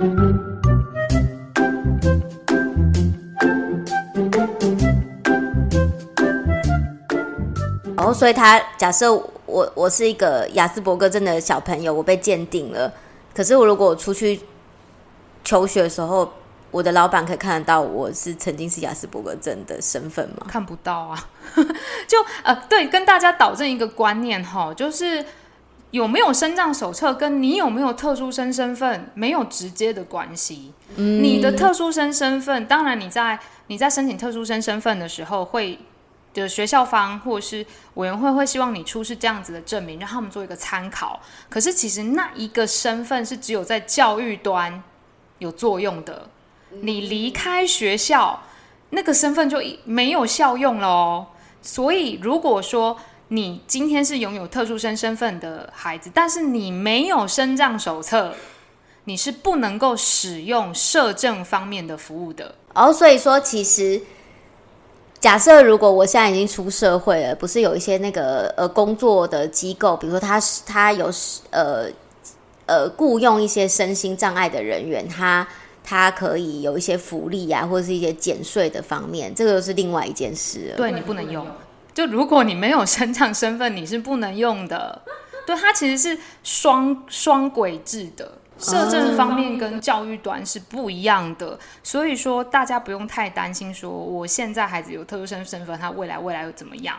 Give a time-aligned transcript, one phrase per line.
[0.00, 0.08] 然
[8.06, 9.12] 后，所以他假设
[9.44, 12.90] 我我是一个亚斯伯格症的小朋友，我被鉴定了。
[13.34, 14.40] 可是我如果出去
[15.44, 16.32] 求学的时候，
[16.70, 20.46] 我的老板可以看得到我是曾经是亚斯伯格症的身份吗？
[20.48, 21.28] 看不到啊。
[22.08, 25.22] 就呃，对，跟大家导正一个观念哈，就是
[25.90, 30.72] 有没有身障手册跟你有没有特殊生身份没有直接的关系。
[30.96, 35.78] 嗯，你的特殊生身份，当然你在你在申请特殊生身份的时候会。
[36.32, 41.18] 的学校方或者是委员会会希望你出示这样子的证明，让他们做一个参考。
[41.48, 44.80] 可是其实那一个身份是只有在教育端
[45.38, 46.28] 有作用的，
[46.82, 48.40] 你离开学校，
[48.90, 51.26] 那个身份就没有效用了哦。
[51.62, 52.96] 所以如果说
[53.32, 58.34] 你今天是拥有特殊生身份的孩子，但是你没有身障手册，
[59.04, 62.54] 你是不能够使用社政方面的服务的。
[62.74, 64.00] 哦，所以说其实。
[65.20, 71.10] 假设如果我现在已经出社会了，不是有一些那个呃工作的机构，比如说他他有
[71.50, 71.86] 呃
[72.64, 75.46] 呃雇佣一些身心障碍的人员，他
[75.84, 80.76] 他可以有一些福利啊，或者是一些减税的方面，这个又是另外一件事了。
[80.78, 81.46] 对，你不能用，
[81.92, 85.02] 就如果你没有身障身份，你是不能用的。
[85.46, 88.38] 对，它其实是双双轨制的。
[88.58, 93.72] 社政方面跟教育端是不一样的，所以说大家不用太担心。
[93.72, 96.98] 说我现在孩子有特殊生身份，他未来未来会怎么样？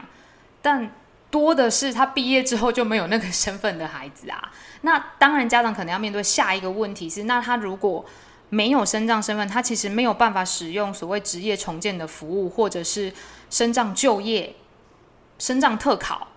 [0.59, 0.91] 但
[1.29, 4.51] 多的是他毕业之后就没有那个身份的孩子啊。
[4.81, 8.03] 那当然，家长可能要面对下一个问题是：那他如果
[8.49, 13.13] 没有身障身份，他其实没有办法使用所谓职业重建的服务，或者是
[13.51, 14.55] 身障就业、
[15.41, 16.27] 身障特考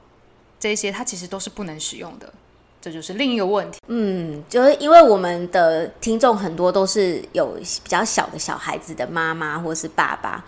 [0.58, 2.32] 这些，它其实都是不能使用的。
[2.80, 3.78] 这就是另一个问题。
[3.88, 10.42] 嗯，就是因为我们的听众很多都是有比较小的小孩子的妈妈或是爸爸，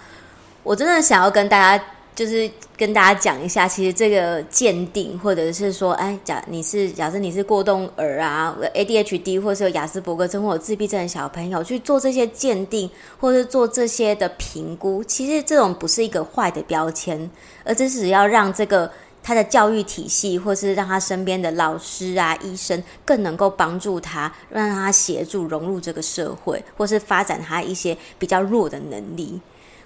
[0.63, 1.85] 我真的想要跟大家，
[2.17, 17.31] 就是跟大家讲一下，其实这个鉴定，或者是说，哎，假你是假设你是过动儿啊，ADHD，或者是有雅斯伯格症或者自闭症的小朋友去做这些鉴定，或是做这些的评估，其实这种不是一个坏的标签，
[17.63, 18.91] 而这是要让这个。
[19.23, 29.41] 他的教育体系，或是让他身边的老师啊、医生更能够帮助他，让他协助融入这个社会，或是发展他一些比较弱的能力。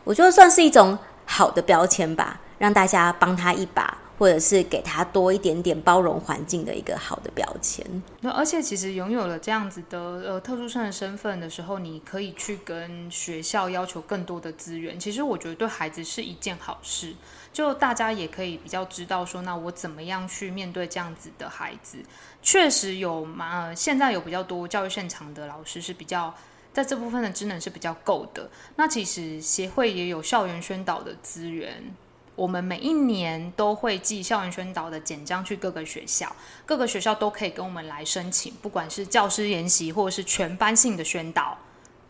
[0.04, 0.98] 我觉得算是一种
[1.32, 7.86] 好的标签吧，让大家帮他一把，或者是给他多一点点包容环境的一个好的标签。
[8.20, 14.98] 那而且其实拥有了这样子的呃特殊生的身份的时候，你可以去跟学校要求更多的资源。
[14.98, 17.14] 其实我觉得对孩子是一件好事。
[17.52, 21.98] 就大家也可以比较知道说，那我怎么样去面对这样子的孩子？
[22.42, 26.32] 确实有嘛，呃，现在有比较多教育现场的老师是比较
[26.72, 28.50] 在这部分的职能是比较够的。
[28.76, 31.94] 那其实协会也有校园宣导的资源，
[32.36, 41.58] 我们每一年都会寄校园宣导的简章去各个学校，各个学校都可以跟我们来申请，不管是教师研习或者是全班性的宣导，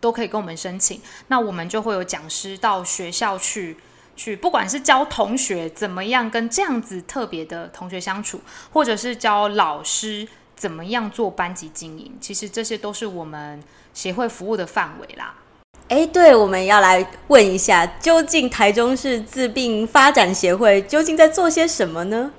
[0.00, 1.00] 都可以跟我们申请。
[1.28, 3.76] 那我们就会有讲师到学校去。
[4.16, 8.38] 去，不管是教同学怎么样跟这样子特别的同学相处，
[8.70, 10.28] 或者是教老师
[10.60, 13.58] 怎么样做班级经营，其实这些都是我们
[13.94, 15.34] 协会服务的范围啦。
[15.88, 22.30] 哎，对，我们要来问一下，究竟台中市自病发展协会究竟在做些什么呢？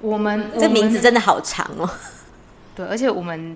[0.00, 1.90] 我们这名字真的好长哦。
[2.74, 3.54] 对，而且我们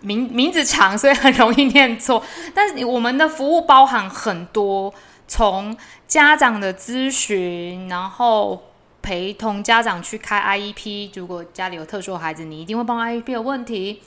[0.00, 2.20] 名名字长，所以很容易念错。
[2.52, 4.92] 但是我们的服务包含很多。
[5.28, 5.74] 从
[6.06, 8.62] 家长的咨询，然后
[9.02, 11.10] 陪同家长去开 IEP。
[11.14, 14.00] 如果家里有特殊的孩子，你一定会帮 IEP 有问题。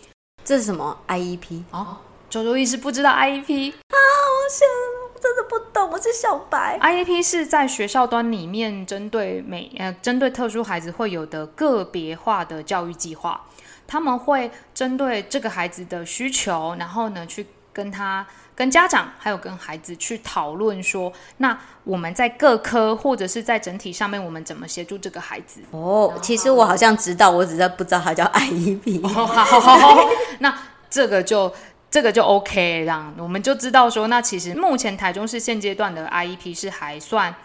[0.44, 1.64] 这是什么 IEP？
[1.72, 1.98] 哦，
[2.30, 3.98] 周周医师不知道 IEP 啊？
[3.98, 4.68] 我想
[5.14, 6.80] 我真的不懂，我是小白。
[6.80, 13.46] IEP 是在学校端里面针对每呃针对特殊孩子会有的个别化的教育计划，
[13.86, 18.26] 他们会针对这个孩子的需求，然后呢去跟他。
[18.56, 25.60] 跟家长还有跟孩子去讨论说，那我们在各科或者是在整体上面，我们怎么协助这个孩子？
[25.72, 29.06] 哦，其实我好像知道，我只是不知道他叫 IEP。
[29.06, 30.08] 哦，好好好，
[30.40, 30.58] 那
[30.90, 31.54] 这个就
[31.92, 37.36] 这个就 OK，这样我们就知道说，那其实目前台中市现阶段的 IEP 是还算，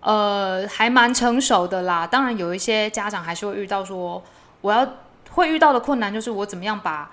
[0.00, 2.04] 呃，还蛮成熟的啦。
[2.04, 4.20] 当然有一些家长还是会遇到说，
[4.62, 4.84] 我要
[5.30, 7.08] 会遇到的困难就是我怎么样把。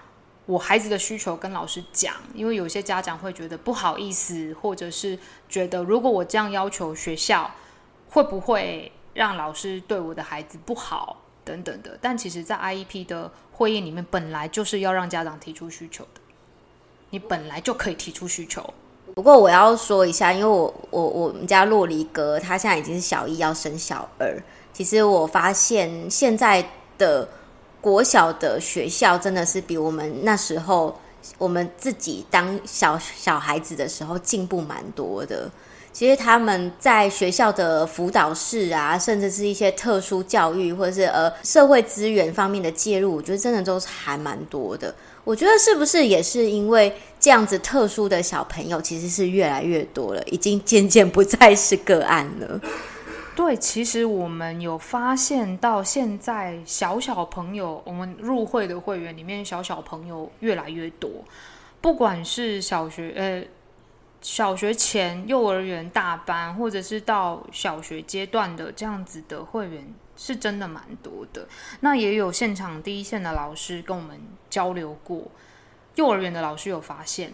[0.45, 5.17] 我孩子的需求跟老师讲，因为有些家长会觉得不好意思，或者是
[5.49, 7.49] 觉得如果我这样要求学校，
[8.09, 11.97] 会不会让老师对我的孩子不好等等的。
[11.99, 16.21] 但其实，在 IEP 的会议里面，本来就是要让家长提出需求的。
[17.09, 18.73] 你本来就可以提出需求。
[19.15, 24.37] 不过我要说一下，因为我我我们家洛黎哥他现在已经是小一要升小二，
[24.73, 27.27] 其实我发现现在的
[27.85, 30.99] 国小的学校真的是比我们那时候
[31.37, 35.47] 我们自己当小小孩子的时候进步蛮多的。
[35.93, 44.93] 其实他们在学校的辅导室啊，甚至是一些特殊教育或者是呃社会资源方面的介入，我觉得真的都是还蛮多的。
[45.23, 52.59] 我觉得是不是也是因为这样子特殊的小朋友其实是越来越多了，已经渐渐不再是个案了。
[53.35, 61.11] 对，其实我们有发现到现在小小朋友，我们入会的会员里面小小朋友越来越多，
[61.81, 63.43] 不管是小学呃。
[64.21, 69.85] 小学前、幼儿园大班，或者是到小学阶段的这样子的会员，
[70.17, 71.47] 是真的蛮多的。
[71.81, 75.21] 那也有现场第一线的老师跟我们交流过，
[75.93, 77.33] 幼儿园的老师有发现，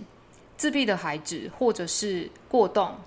[0.57, 2.97] 自闭的孩子，或者是过动，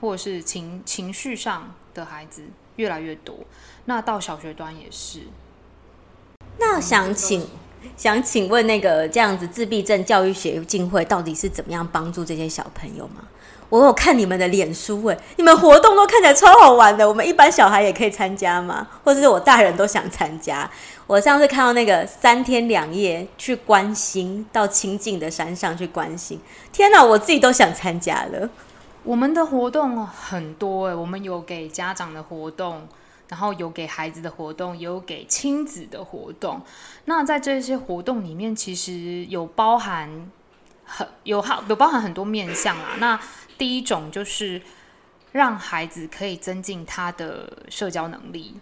[0.00, 2.42] 或者是情情绪上的孩子
[2.76, 3.34] 越来越多。
[3.84, 5.20] 那到小学端也是。
[6.58, 7.46] 那想请。
[7.96, 13.22] 想请问那个这样子自闭症教育协进会到底是怎么样帮助这些小朋友吗？
[13.68, 17.08] 我有看你们的脸书，诶，你们活动都看起来超好玩的。
[17.08, 18.88] 我们一般小孩也可以参加吗？
[19.04, 20.68] 或者是我大人都想参加？
[21.06, 26.40] 我上次看到那个三天两夜去关心，到清境的山上去关心，
[26.72, 28.50] 天哪，我自己都想参加了。
[29.08, 32.86] 我们的活动很多诶，我们有给家长的活动。
[33.30, 36.62] 然后有给孩子的活动，也有给亲子的活动。
[37.04, 40.30] 那在这些活动里面，其实有包含
[40.86, 42.96] 很有好有包含很多面向啊。
[42.98, 43.20] 那
[43.58, 44.62] 第一种就是
[45.32, 48.54] 让孩子可以增进他的社交能力，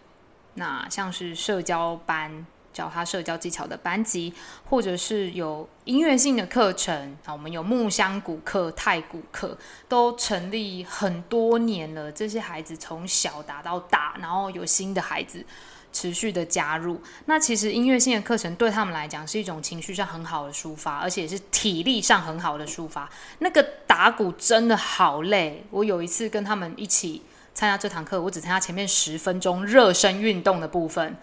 [0.55, 2.45] 那像是社交班。
[2.77, 4.31] 教他社交技巧的班级，
[4.69, 9.57] 或者是有音乐性的课程啊，我们有木箱鼓课、太鼓课，
[9.89, 12.13] 都成立很多年了。
[12.13, 15.43] 这些孩子从小打到大，然后有新的孩子
[15.91, 17.01] 持续的加入。
[17.25, 23.09] 那其实音乐性的课程对他们来讲是一种情绪上很好的抒发，而且是体力上很好的抒发。
[23.39, 27.23] 那个打鼓真的好累，我有一次跟他们一起
[27.55, 31.17] 参加这堂课，我只参加前面十分钟热身运动的部分。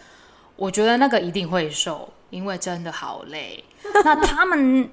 [0.55, 3.63] 我觉得那个一定会瘦，因为真的好累。
[4.05, 4.89] 那他们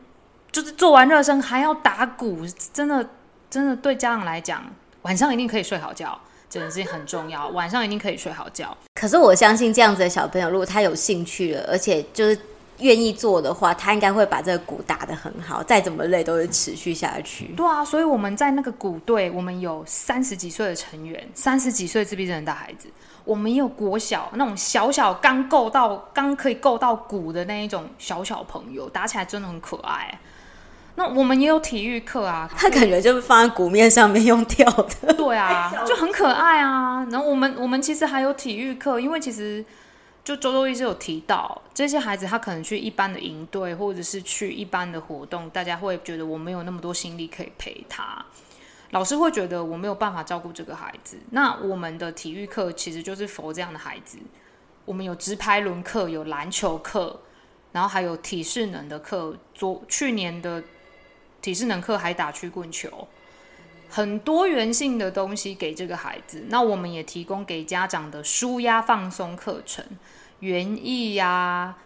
[0.51, 3.09] 就是做完热身还要打鼓，真的
[3.49, 4.65] 真的对家长来讲，
[5.03, 6.19] 晚上一定可以睡好觉，
[6.49, 7.49] 这件事情很重要。
[7.55, 8.77] 晚上一定可以睡好觉。
[8.95, 12.39] 可是我相信这样子的小朋友，如果他有兴趣了，而且就是
[12.79, 17.47] 愿意做的话，他应该会把这个鼓打得很好，再怎么累都会持续下去。
[17.56, 22.89] 对啊，所以我们在那个鼓队，我们有三十几岁的成员，三十几岁自闭症的大孩子。
[23.25, 30.19] 我们也有国小那种小小刚够到刚可以够到鼓的那一种小小朋友，打起来真的很可爱。
[30.96, 34.67] 那我们也有体育课啊，他感觉就是放在鼓面上面用跳
[35.00, 37.06] 的，对啊，就很可爱啊。
[37.11, 39.64] 然后我们我们其实还有体育课，因为其实
[40.25, 48.22] 就周周一直有提到，这些孩子他可能去一般的营队或者是去一般的活动，大家会觉得我没有那么多心力可以陪他。
[48.91, 54.19] 老师会觉得我没有办法照顾这个孩子，那我们的体育课其实就是佛这样的孩子。
[54.85, 57.21] 我们有直排轮课，有篮球课，
[57.71, 59.37] 然后还有体适能的课。
[59.55, 60.63] 昨去年的
[61.41, 63.07] 体适能课还打曲棍球，
[63.89, 66.44] 很多元性的东西给这个孩子。
[66.49, 69.85] 那我们也提供给家长的舒压放松课程，
[70.41, 71.77] 园艺呀。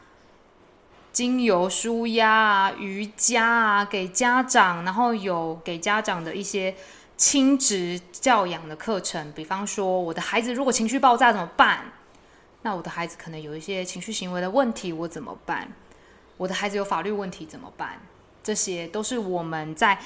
[1.14, 6.74] 精油舒压啊，瑜伽啊，给家长，然后有给家长的一些
[7.16, 11.92] 亲职教养的课程，比方说，我的孩子如果情绪爆炸怎么办？
[12.62, 15.68] 那我的孩子可能有一些情绪行为的问题，我怎么办？
[16.36, 18.00] 我的孩子有法律问题怎么办？
[18.42, 19.96] 这些都是我们在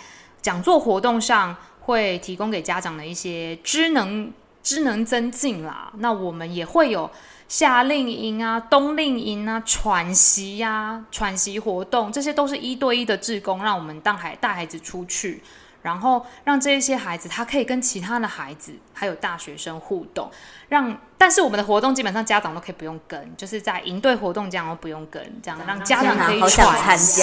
[0.43, 4.31] 讲座活动上会提供给家长的一些知能
[4.62, 5.91] 知能增进啦。
[5.97, 7.11] 那我们也会有。
[7.49, 15.43] 夏令营啊，冬令营啊，喘息呀、啊，喘息活动，这些都是一对一的志工，让我们带孩带孩子出去，
[15.81, 20.31] 然后让这些孩子他可以跟其他的孩子还有大学生互动，
[20.69, 27.23] 让但是我们的活动基本上家长都可以不用跟，就是在营队活动这样都不用跟，这样让家长可以喘息，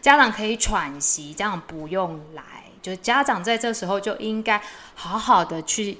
[0.00, 2.42] 家长可以喘息，这样不用来，
[2.82, 4.60] 就是家长在这时候就应该
[4.96, 5.98] 好好的去。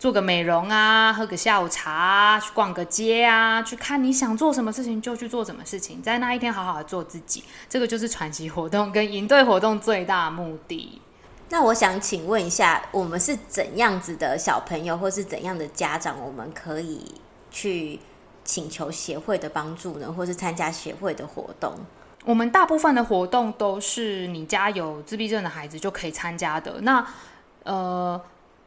[0.00, 11.02] 做个美容啊，喝个下午茶啊，去逛个街啊，去看你想做什么事情就去做什么事情，在那一天好好的做自己，这个就是喘息活动跟营队活动最大的目的。
[11.50, 17.14] 那我想请问一下，我们是怎样子的小朋友，或是怎样的家长，我们可以
[17.50, 18.00] 去
[18.42, 21.74] 请求协会的帮助呢，或是参加协会的活动？
[22.24, 26.80] 我们大部分的活动都是你家有自闭症的孩子就可以参加的。
[26.80, 27.06] 那
[27.64, 28.18] 呃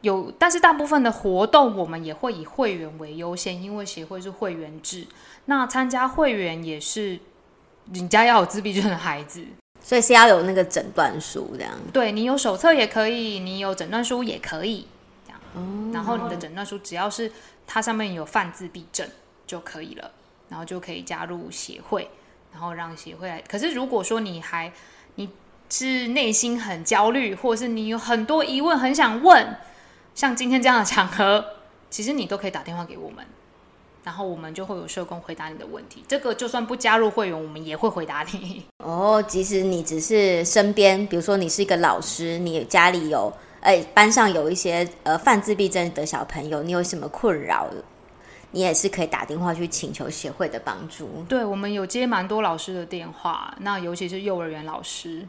[0.04, 5.06] 有，但是大部分的活动我们也会以会员为优先，因为协会是会员制。
[5.46, 7.18] 那参加会员也是
[7.86, 9.44] 你家要有自闭症的孩子，
[9.80, 11.72] 所以是要有那个诊断书这样。
[11.92, 14.86] 对，你有手册也可以，你有诊断书也可以
[15.26, 15.40] 这样。
[15.54, 17.32] 哦，然后你的诊断书只要是
[17.66, 19.08] 它上面有犯自闭症
[19.46, 20.10] 就可以了，
[20.48, 22.08] 然后就可以加入协会。
[22.52, 23.42] 然后让协会来。
[23.48, 24.72] 可是如果说你还
[25.16, 25.28] 你
[25.68, 29.56] 是内心很焦虑，或者是你有很多疑问很想问，
[30.14, 31.44] 像今天这样的场合，
[31.90, 33.24] 其实你都可以打电话给我们，
[34.02, 36.04] 然后我们就会有社工回答你的问题。
[36.06, 38.64] 这个就算不加入会员，我们也会回答你。
[38.84, 47.68] 哦，即使你只是身边，比如说你是一个老师，你家里有哎班上有一些呃犯自闭症的小朋友，你有什么困扰？
[48.50, 51.08] 你也是可以打电话去请求协会的帮助。
[51.28, 55.26] 对，我们有接蛮多老师的电话，那尤其是幼儿园老师，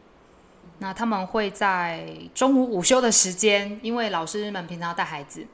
[0.79, 5.45] 那他们会在中午午休的时间，因为老师们平常要带孩子，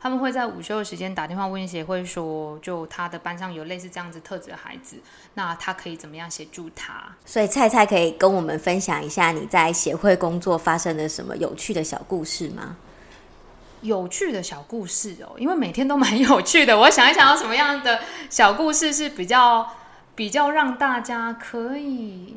[0.00, 4.96] 他们会在午休的时间打电话问协会说，就他的班上有类似这样子特质的孩子，
[5.34, 7.04] 那他可以怎么样协助他？
[7.26, 12.76] 所以菜菜可以跟我们分享一下你在协会工作发生的什么有趣的小故事吗？
[13.82, 16.78] 有趣的小故事哦，因为每天都蛮有趣的。
[16.78, 19.66] 我想一想，要什么样的小故事是比较
[20.14, 22.36] 比较让大家可以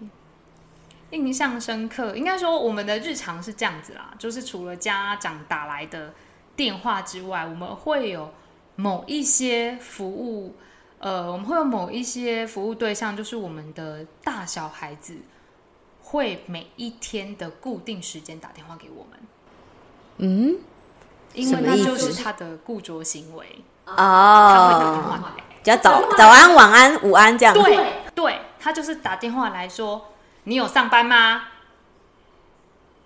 [1.14, 2.16] 印象深刻？
[2.16, 6.14] 应该说，我们的日常是这样子啦，就是除了家长打来的
[6.56, 8.34] 电话之外，我们会有
[8.76, 10.56] 某一些服务，
[10.98, 15.16] 呃，我们会有某一些服务对象，就是我们的大小孩子
[16.02, 19.20] 会每一天的固定时间打电话给我们。
[20.18, 20.58] 嗯。
[21.36, 23.44] 因为那就是他的固着行为
[23.88, 27.52] 哦，他会打电话来，叫早早安、晚安、午安这样。
[27.56, 30.10] 对对，他就是打电话来说
[30.44, 31.44] ：“你有上班吗？”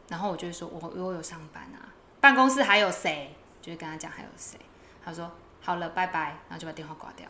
[0.09, 1.91] 然后我就说：“我我有上班啊。”
[2.21, 3.35] 办公室还有谁？
[3.61, 4.57] 就会跟他讲还有谁。
[5.03, 7.27] 他说：“好了，拜拜。”然后就把电话挂掉。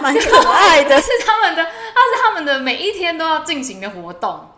[0.00, 4.50] 蛮可爱的， 是他们的，他是他们的每一天都要进行的活动。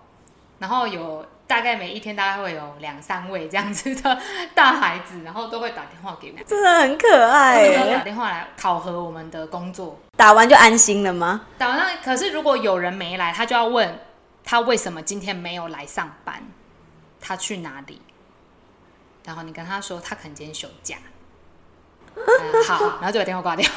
[0.58, 1.26] 然后有。
[1.48, 4.20] 大概每一天大概会有两三位这样子的
[4.54, 7.74] 大孩子，然后都会打电话给我，真的很可爱。
[7.90, 11.46] 打电话来考核我们的工作，打完就安心了吗？
[11.56, 13.98] 打完，可是如果有人没来，他就要问
[14.50, 16.42] 他为什么今天没有来上班，
[17.20, 18.00] 他去哪里？
[19.26, 20.96] 然后你跟他说他可能今天休假，
[22.14, 23.68] 嗯、好， 然后就把电话挂掉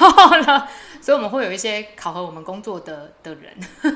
[0.47, 0.69] 了。
[1.01, 3.53] 所以我们会有一些考核我们工作的的人。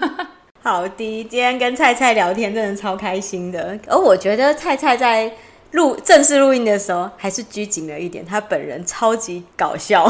[0.62, 3.79] 好的，今天跟菜菜聊天真的超开心的。
[3.88, 5.34] 而我觉得菜菜在
[5.72, 10.05] 录正式录音的时候还是拘谨了一点，他本人超级搞笑。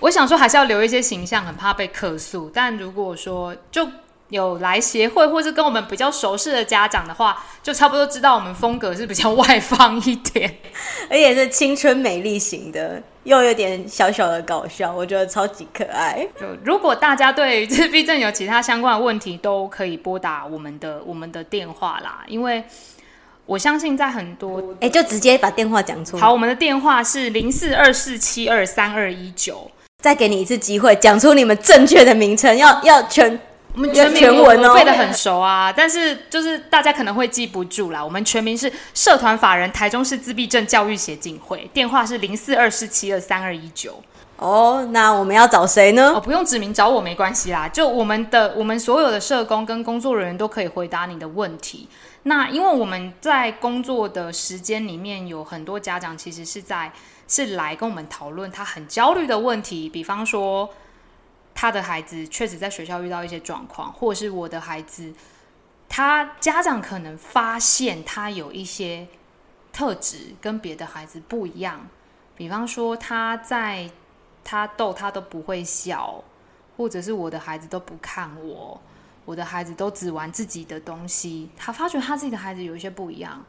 [0.00, 2.50] 我想说还是要留一些形象，很怕被客诉。
[2.52, 3.88] 但如果说就
[4.32, 10.56] 有来协会或是跟我们比较熟识的家长的话，就差不多知道我们风格是比较外放一点，
[11.10, 13.00] 而且是青春美丽型的。
[13.24, 16.26] 又有点小小的搞笑，我觉得超级可爱。
[16.40, 22.24] 就如果大家对自闭症有其他相关的问题，都可以拨打我们的我们的电话啦。
[22.26, 22.64] 因为
[23.46, 26.22] 我相信在很多哎、欸，就直接把电话讲出来。
[26.22, 29.70] 好，我们的电话是零四二四七二三二一九。
[30.02, 33.38] 再给你一次机会，讲出你们正确的名称，要要全。
[33.74, 38.04] 我们全名我我背的很熟啊，但是就是大家可能会记不住啦。
[38.04, 44.02] 我们全名是社团法人台中市自闭症教育协进会，电话是零四二四七二三二一九。
[44.36, 46.12] 哦，那我们要找谁呢？
[46.16, 51.88] 哦，不用指名找我没关系啦，就我们的我们所有的社工跟工作人员都可以回答你的问题。
[52.24, 56.92] 那因为我们在工作的时间里面有很多家长其实是在
[57.26, 60.68] 是来跟我们讨论他很焦虑的问题，比方说。
[61.54, 65.12] 他的孩子确实在学校遇到一些状况，或者是我的孩子，
[65.88, 69.06] 他家长可能发现他有一些
[69.72, 71.86] 特质跟别的孩子不一样，
[72.36, 73.90] 比方说他在
[74.42, 76.22] 他逗他都不会笑，
[76.76, 78.80] 或者是我的孩子都不看我，
[79.24, 83.44] 我的孩子都只玩自己的东西，他发觉他自己的孩子有一些不一样。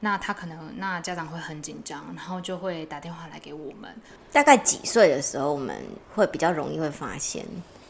[0.00, 3.90] 那他可能，那家长会很紧张，然后就会打电话来给我们。
[4.30, 5.74] 大概几岁的时候，我们
[6.14, 7.46] 会比较容易会发现？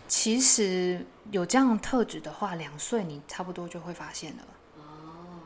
[0.07, 4.43] 其实有这样特质的话，两岁你差不多就会发现了。
[4.79, 4.83] 哦，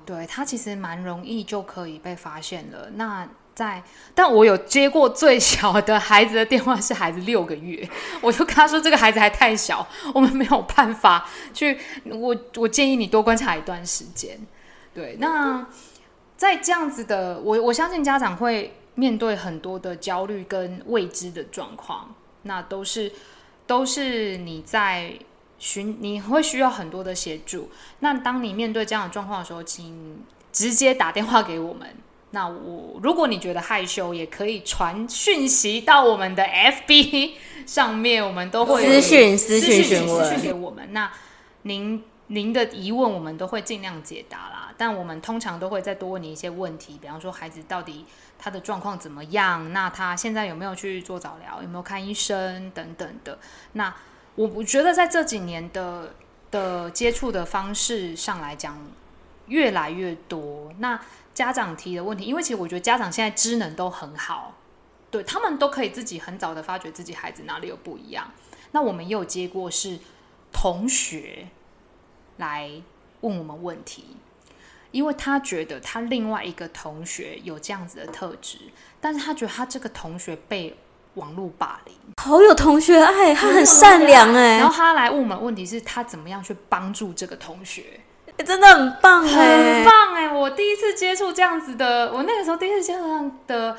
[0.04, 2.90] 对，他其实蛮容易就可以被发现了。
[2.90, 3.82] 那在，
[4.14, 7.88] 但我有接过最小的孩子的电话，是孩子六个月，
[8.20, 11.78] 我就跟他说这个孩子还太小，我们没有办法去。
[12.04, 14.38] 我我建议你多观察一段时间。
[14.92, 15.66] 对，那。
[16.40, 23.12] 在这样子的，我我相信家长会面对很多的焦虑跟未知的状况，那都是
[23.66, 25.12] 都是你在
[25.58, 27.68] 寻你会需要很多的协助。
[27.98, 31.94] 那当你面对这样的状况的时候，请直接打电话给我们。
[32.30, 37.32] 那我如果你觉得害羞，也可以传讯息到我们的 FB
[37.68, 40.90] 上面，我们都会私讯私讯询问私讯给我们。
[40.94, 41.12] 那
[41.64, 44.59] 您您的疑问，我们都会尽量解答啦。
[44.80, 48.06] 但我们通常都会再多问你一些问题，比方说孩子到底
[48.38, 49.74] 他的状况怎么样？
[49.74, 51.62] 那他现在有没有去做早疗？
[51.62, 53.38] 有没有看医生等等的？
[53.72, 53.94] 那
[54.36, 56.14] 我我觉得在这几年的
[56.50, 58.74] 的接触的方式上来讲，
[59.48, 60.72] 越来越多。
[60.78, 60.98] 那
[61.34, 64.54] 家长提的问题，因为其实我觉得家长现在知能都很好，
[65.10, 68.30] 对，他们都可以自己很早的发觉自己孩子哪里有不一样。
[68.70, 69.98] 那我们也有接过是
[70.50, 71.48] 同学
[72.38, 72.70] 来
[73.20, 74.16] 问我们问题，
[74.90, 78.58] 因为他觉得他另外一个同学有这样子的特质，
[79.00, 80.76] 但是他觉得他这个同学被
[81.14, 88.00] 网络霸凌，好有同学爱，他很善良哎，然后他来问我们问题是他怎么样去帮助这个同学。
[88.36, 90.32] 欸、真的很棒哎，很棒哎！
[90.32, 93.76] 我第一次接触这样子的，我那个时候第一次接触这样的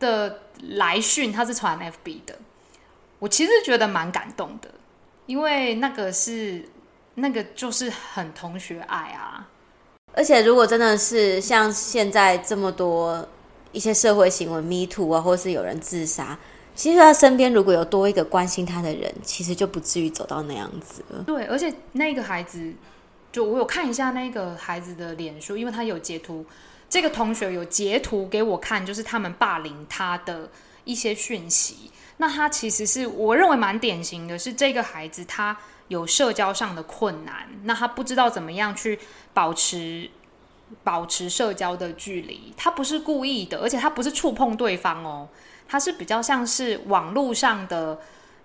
[0.00, 0.42] 的
[0.76, 2.38] 来讯，他是传 FB 的，
[3.18, 4.70] 我其实觉得蛮感动的，
[5.26, 6.66] 因为那个是
[7.16, 9.46] 那个就是很同学爱啊，
[10.18, 13.24] 而且如果真的是像现在这么多
[13.70, 16.36] 一些社会新闻，Me Too 啊，或是有人自杀，
[16.74, 21.22] 其实他身边如果有多一个关心他的人，其实就不至于走到那样子了。
[21.24, 22.72] 对，而且那个孩子。
[23.30, 26.44] 就我有看一下那个孩子的脸书，因为他有截图，
[26.88, 30.48] 这个同学有截图给我看，就是他们霸凌他的
[30.84, 31.90] 一些讯息。
[32.16, 35.54] 那他其实是我认为蛮典型的，是这个孩子他
[35.88, 38.98] 有社交上的困难，那他不知道怎么样去
[39.34, 40.08] 保持
[40.84, 42.52] 保持社交的距离。
[42.56, 45.28] 他不是故意的，而且他不是触碰对方哦，
[45.66, 47.98] 他是比较像是网络上的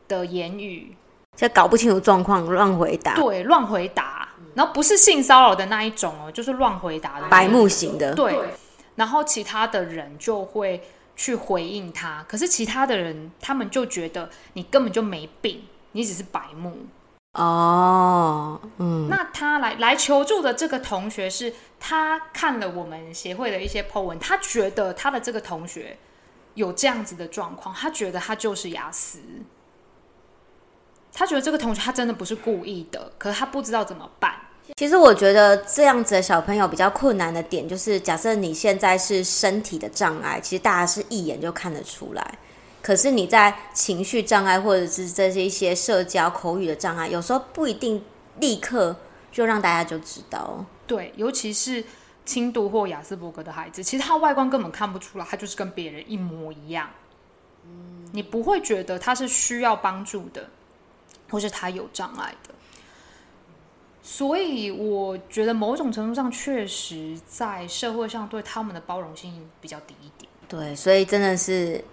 [0.08, 0.96] 的言语，
[1.36, 4.30] 就搞不清楚状况乱回答，对，乱回答。
[4.56, 8.14] 然后不是性骚扰的那一种哦，就是乱回答的白目型的。
[8.14, 8.38] 对，
[8.96, 10.84] 然后其他的人就会
[11.16, 15.64] 去回应他，可是其他的人他们就觉得你根本就没病，
[15.94, 16.86] 你只是白目。
[17.34, 19.08] 哦，嗯。
[19.10, 25.98] 那他来来求助的这个同学是，他看了我们协会的一些 po 文，他觉得他的这个同学
[26.54, 29.20] 有这样子的状况，他觉得他就是雅思。
[31.12, 34.34] 他觉得这个同学他真的不是故意的，可是他不知道怎么办。
[34.78, 42.38] 其实我觉得这样子的小朋友比较困难的点，就是假设你现在是身体的障碍，其实大家是一眼就看得出来。
[42.84, 48.04] 可是你在情绪障碍或者是这些一些社交口语的障碍，有时候不一定
[48.40, 48.96] 立刻
[49.32, 50.64] 就让大家就知道。
[50.86, 51.84] 对，尤其是
[52.24, 56.90] 轻度或雅斯伯格的孩子，其实他外观根本看不出来，他就是跟别人一模一样。
[57.66, 60.48] 嗯，你不会觉得他是需要帮助的。
[61.30, 62.54] 或是他有障碍的，
[64.04, 70.30] 所以我觉得某种程度上确实在社会上对他们的包容性比较低一点。
[70.48, 71.84] 对，所以真的是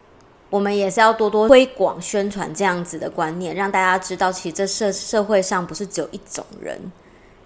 [0.50, 6.78] 我们也是要多多推广宣传这样子的观念，让大家知道，其实这社社会上不是只有一种人，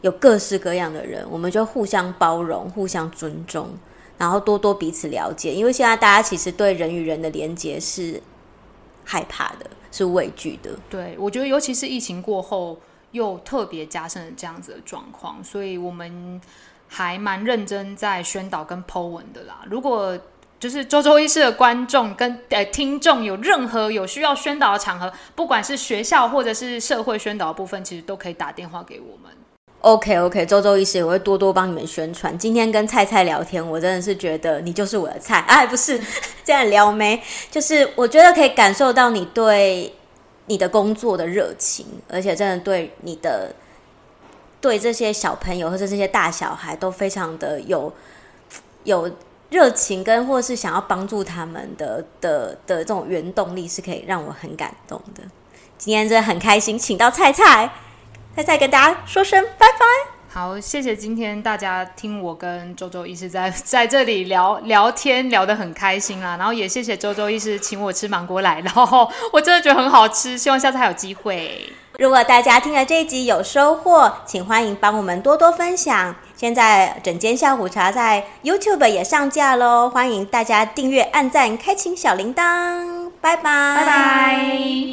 [0.00, 3.68] 有各式各样的人，我们就互相包容、互相尊重，
[4.18, 5.54] 然后多多彼此了解。
[5.54, 8.20] 因为现在大家其实对人与人的连接是
[9.04, 9.70] 害怕的。
[9.96, 12.76] 是畏惧的，对，我觉得尤其是疫情过后，
[13.12, 16.40] 又特别加深了这样子的状况，所以我们
[16.88, 19.60] 还蛮认真在宣导跟 Po 文的啦。
[19.70, 20.18] 如果
[20.64, 29.31] 就是周周医师的观众跟呃听众有任何有需要宣导的场合，不管是学校或者是社会宣导的部分，其实都可以打电话给我们。
[29.83, 32.38] OK OK，周周医师，我会多多帮你们宣传。
[32.38, 35.40] 今天跟菜菜聊天，我真的是觉得你就是我的菜。
[35.46, 36.00] 哎，不是
[36.42, 39.94] 这样撩妹，就是我觉得可以感受到你对
[40.46, 43.55] 你的工作的热情，而且真的对你的
[44.62, 47.92] 对这些小朋友或者这些大小孩都非常的有
[48.85, 49.11] 有
[49.54, 55.22] 热情，跟或是想要帮助他们的的的这种原动力，是可以让我很感动的。
[55.78, 57.70] 今天真的很开心，请到菜菜。
[58.34, 59.86] 菜菜跟大家说声拜拜。
[60.28, 66.36] 好，谢谢今天大家听我跟周周医师在 在这里聊聊天，聊得很开心啊。
[66.36, 71.72] 然后也谢谢周周医师请我吃芒果奶，然后我真的觉得很好吃，希望下次还有机会。
[72.00, 76.16] 如果大家听了这一集有收获，请欢迎帮我们多多分享。
[76.37, 83.11] 现在整间下午茶在 YouTube 也上架喽，欢迎大家订阅、按赞、开启小铃铛。
[83.20, 84.85] 拜拜，拜拜。